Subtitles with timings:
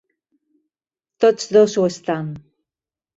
[1.25, 2.33] Tots dos ho estan.